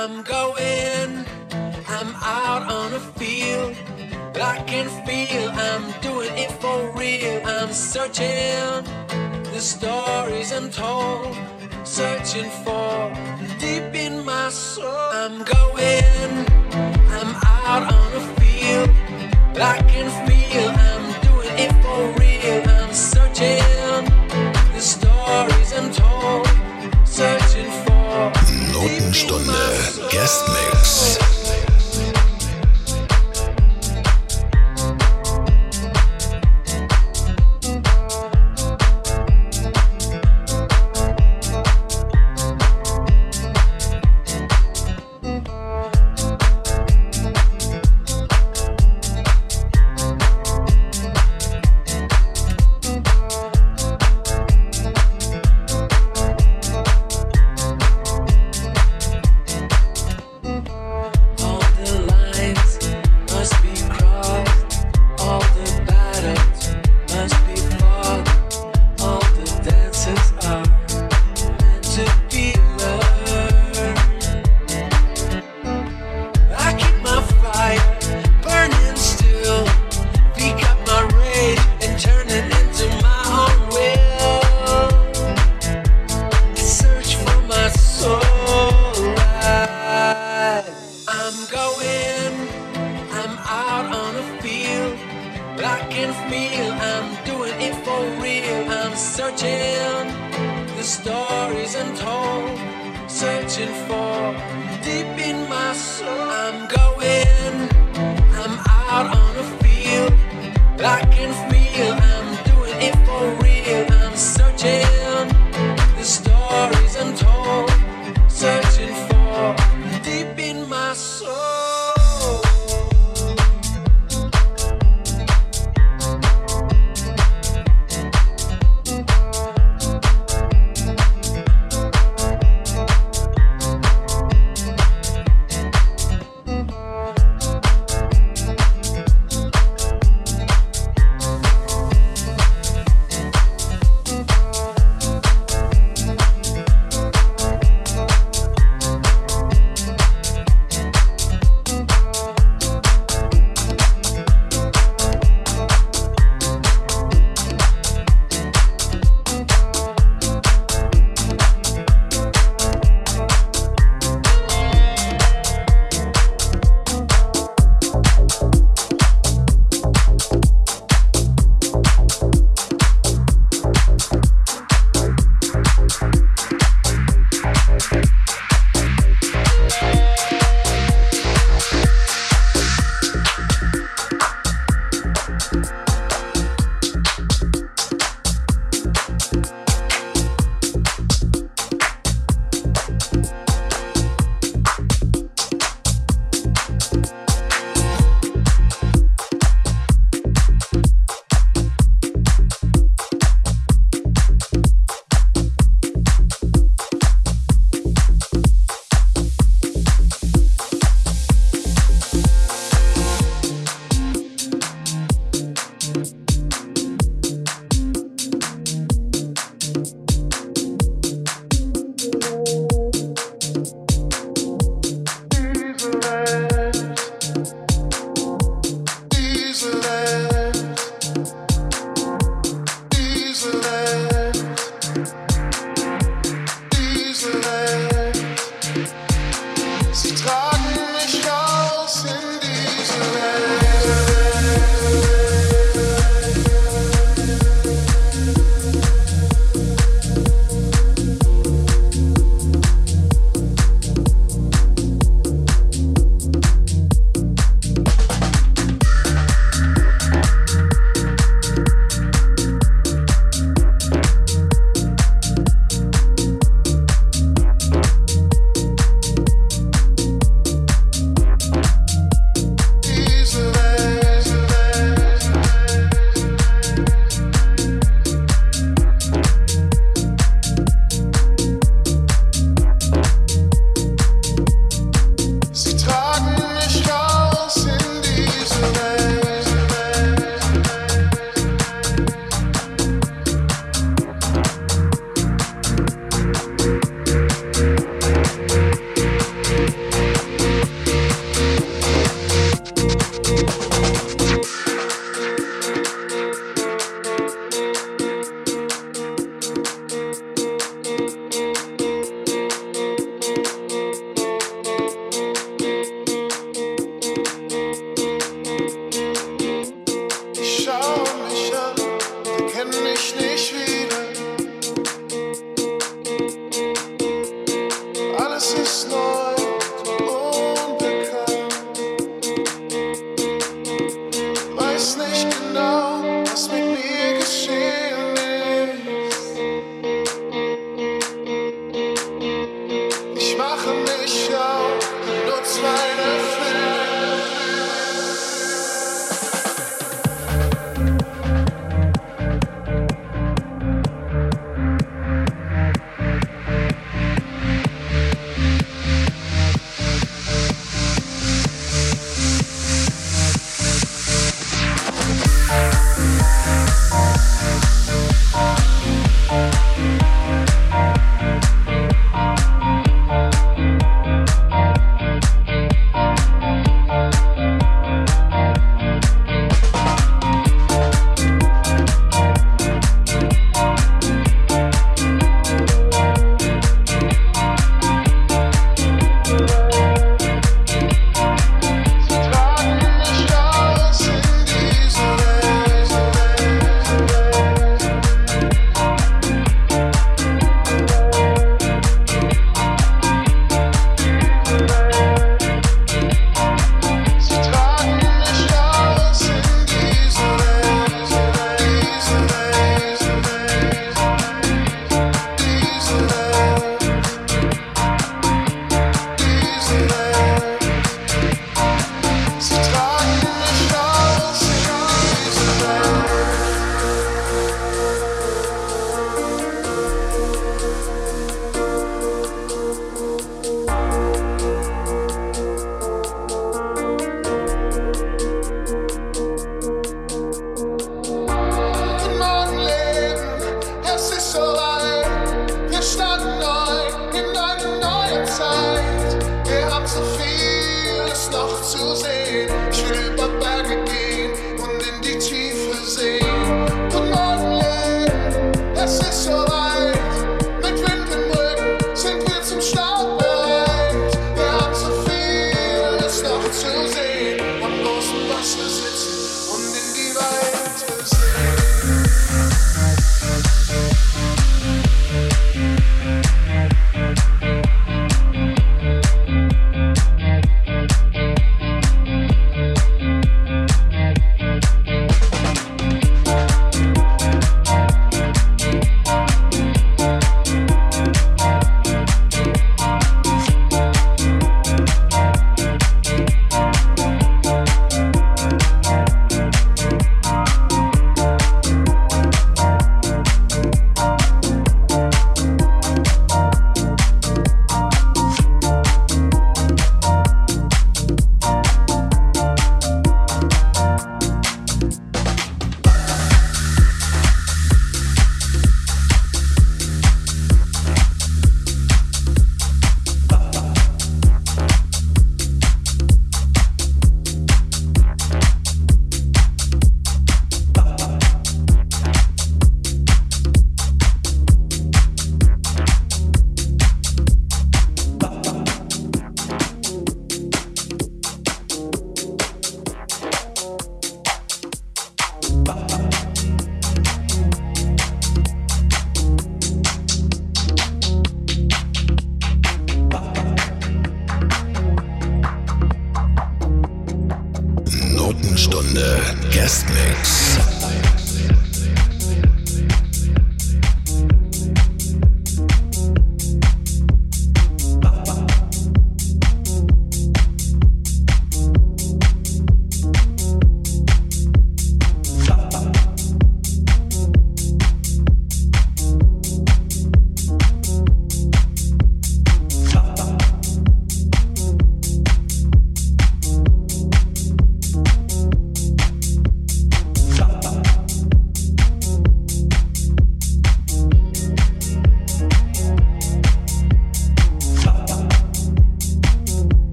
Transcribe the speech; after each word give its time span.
I'm 0.00 0.22
going, 0.22 1.26
I'm 1.88 2.14
out 2.22 2.70
on 2.70 2.94
a 2.94 3.00
field. 3.00 3.74
I 4.40 4.62
can 4.64 4.88
feel 5.04 5.50
I'm 5.50 5.90
doing 6.00 6.30
it 6.38 6.52
for 6.52 6.92
real. 6.96 7.44
I'm 7.44 7.72
searching 7.72 8.84
the 9.52 9.58
stories 9.58 10.52
untold, 10.52 11.36
searching 11.82 12.48
for 12.62 13.12
deep 13.58 13.92
in 13.92 14.24
my 14.24 14.50
soul. 14.50 14.86
I'm 14.86 15.42
going, 15.42 16.46
I'm 17.18 17.34
out 17.56 17.92
on 17.92 18.12
a 18.12 18.40
field. 18.40 18.90
I 19.60 19.82
can 19.88 20.28
feel. 20.28 20.37
Stunde 29.18 29.52
Guest 30.10 30.44
Mix. 30.48 31.37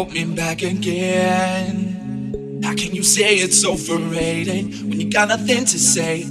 You'll 0.00 0.12
me 0.14 0.34
back 0.34 0.62
again. 0.62 2.60
How 2.62 2.74
can 2.74 2.94
you 2.94 3.02
say 3.02 3.34
it's 3.34 3.66
overrated 3.66 4.64
when 4.88 4.98
you 4.98 5.10
got 5.10 5.28
nothing 5.28 5.66
to 5.66 5.78
say? 5.78 6.24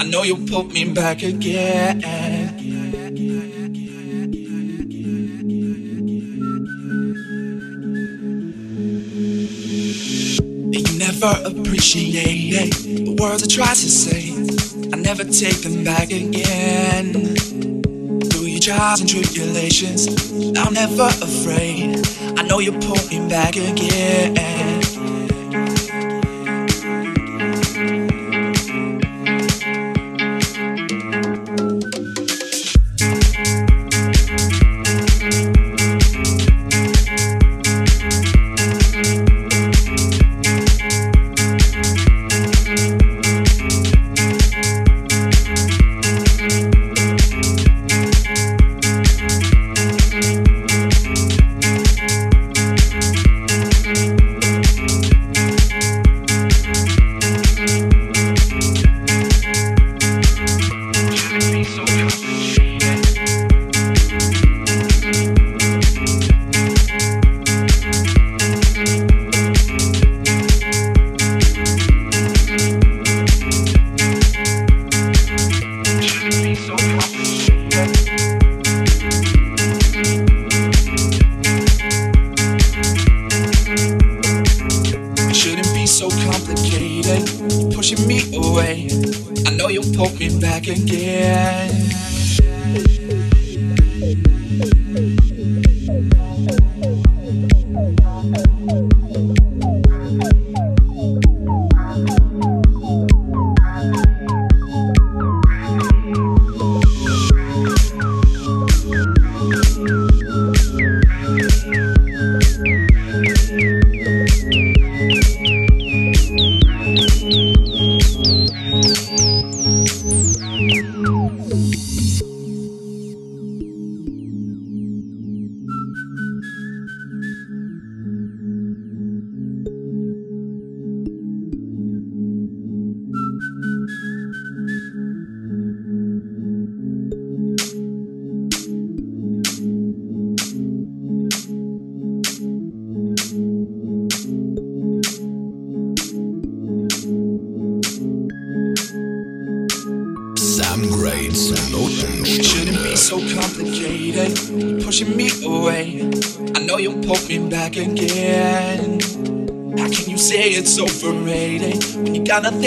I 0.00 0.04
know 0.04 0.24
you'll 0.24 0.48
pull 0.48 0.64
me 0.64 0.92
back 0.92 1.22
again. 1.22 2.00
You 10.72 10.98
never 10.98 11.32
appreciate 11.44 12.74
the 12.74 13.16
words 13.20 13.44
I 13.44 13.46
try 13.46 13.68
to 13.68 13.74
say. 13.74 14.32
I 14.92 14.96
never 14.96 15.22
take 15.22 15.62
them 15.62 15.84
back 15.84 16.10
again 16.10 17.36
Through 18.28 18.46
your 18.46 18.60
trials 18.60 19.00
and 19.00 19.08
tribulations. 19.08 20.08
I'm 20.58 20.74
never 20.74 21.06
afraid. 21.22 22.03
Know 22.54 22.60
you're 22.60 22.80
pulling 22.80 23.28
back 23.28 23.56
again. 23.56 24.63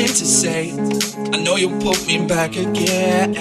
Nothing 0.01 0.15
to 0.15 0.25
say. 0.25 0.71
I 1.33 1.41
know 1.41 1.55
you'll 1.55 1.79
pull 1.81 1.95
me 2.05 2.25
back 2.27 2.55
again. 2.55 3.35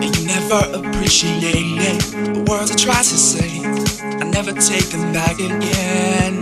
And 0.00 0.16
you 0.16 0.26
never 0.26 0.60
appreciate 0.78 1.42
the 2.32 2.46
words 2.48 2.70
I 2.70 2.76
try 2.76 2.96
to 2.96 3.04
say. 3.04 3.60
I 4.02 4.24
never 4.24 4.52
take 4.52 4.86
them 4.86 5.12
back 5.12 5.38
again. 5.38 6.40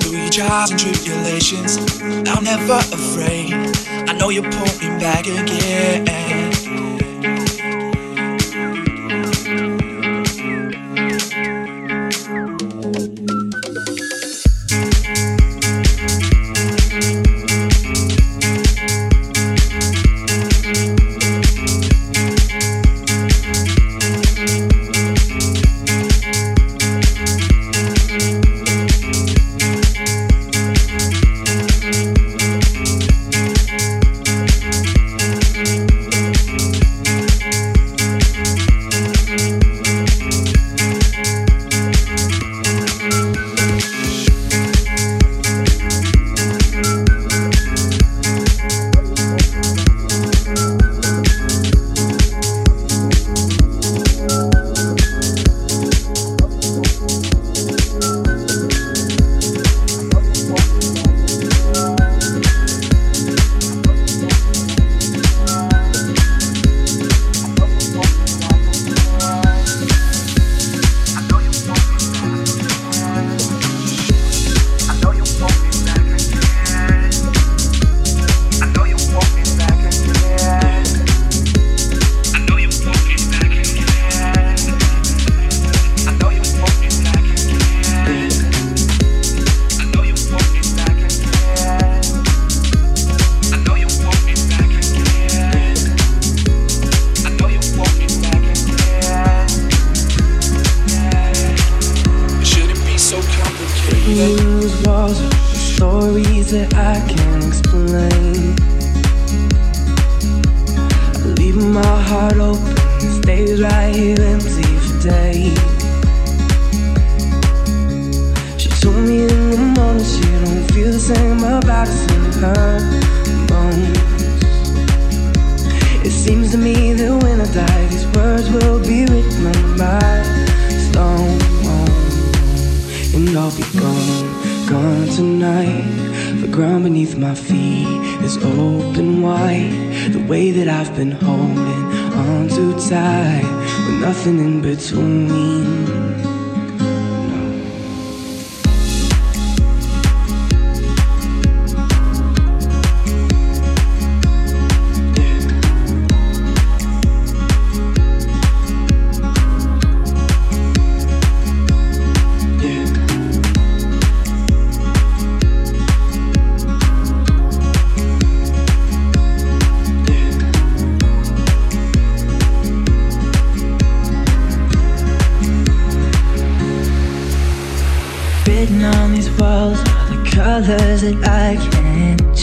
Through 0.00 0.18
your 0.18 0.30
trials 0.30 0.70
and 0.72 0.80
tribulations, 0.80 1.78
I'm 2.28 2.42
never 2.42 2.78
afraid. 2.92 3.52
I 4.08 4.12
know 4.18 4.30
you'll 4.30 4.50
pull 4.50 4.74
me 4.80 4.88
back 4.98 5.26
again. 5.26 6.13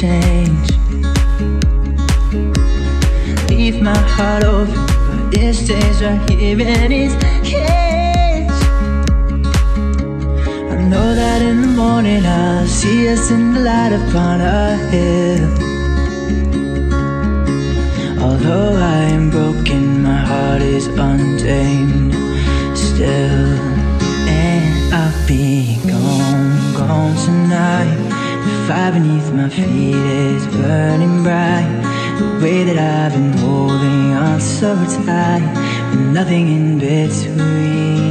Change. 0.01 0.69
Leave 3.49 3.79
my 3.83 4.01
heart 4.15 4.43
open, 4.43 4.73
but 5.07 5.39
it 5.39 5.53
stays 5.53 6.01
right 6.01 6.27
here 6.27 6.59
in 6.59 6.91
its 6.91 7.13
cage. 7.47 8.49
I 10.73 10.77
know 10.91 11.13
that 11.13 11.43
in 11.43 11.61
the 11.61 11.73
morning 11.81 12.25
I'll 12.25 12.65
see 12.65 13.09
us 13.09 13.29
in 13.29 13.53
the 13.53 13.59
light 13.59 13.93
upon 14.01 14.41
a 14.41 14.75
hill. 14.89 15.49
Although 18.25 18.73
I 18.97 19.03
am 19.17 19.29
broken, 19.29 20.01
my 20.01 20.21
heart 20.31 20.63
is 20.63 20.87
untamed 20.87 22.15
still, 22.75 23.53
and 24.27 24.95
I'll 24.95 25.27
be 25.27 25.77
gone, 25.85 26.73
gone 26.73 27.15
tonight 27.23 28.00
fire 28.71 28.93
beneath 28.93 29.33
my 29.33 29.49
feet 29.49 29.95
is 29.95 30.47
burning 30.55 31.23
bright. 31.23 31.69
The 32.19 32.39
way 32.41 32.63
that 32.63 32.77
I've 32.77 33.11
been 33.11 33.33
holding 33.43 34.13
on 34.13 34.39
so 34.39 34.75
tight 35.05 35.45
With 35.89 36.13
nothing 36.17 36.47
in 36.57 36.79
between 36.79 38.10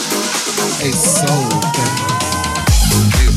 A 0.63 0.91
soul 0.93 1.49
thing. 1.73 3.30